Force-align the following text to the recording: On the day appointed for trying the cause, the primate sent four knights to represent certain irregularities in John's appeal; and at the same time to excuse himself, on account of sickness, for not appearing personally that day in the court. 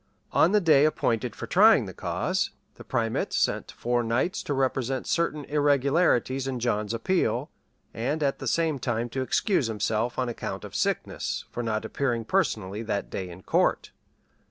On 0.31 0.51
the 0.51 0.59
day 0.59 0.85
appointed 0.85 1.35
for 1.35 1.45
trying 1.45 1.85
the 1.85 1.93
cause, 1.93 2.49
the 2.73 2.83
primate 2.83 3.33
sent 3.33 3.71
four 3.71 4.01
knights 4.01 4.41
to 4.41 4.53
represent 4.55 5.05
certain 5.05 5.45
irregularities 5.45 6.47
in 6.47 6.59
John's 6.59 6.91
appeal; 6.95 7.51
and 7.93 8.23
at 8.23 8.39
the 8.39 8.47
same 8.47 8.79
time 8.79 9.09
to 9.09 9.21
excuse 9.21 9.67
himself, 9.67 10.17
on 10.17 10.27
account 10.27 10.63
of 10.65 10.73
sickness, 10.73 11.45
for 11.51 11.61
not 11.61 11.85
appearing 11.85 12.25
personally 12.25 12.81
that 12.81 13.11
day 13.11 13.29
in 13.29 13.37
the 13.41 13.43
court. 13.43 13.91